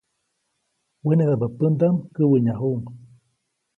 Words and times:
Wenedaʼmbä 1.05 1.47
pändaʼm 1.57 1.95
käwäʼnyajuʼuŋ. 2.15 2.83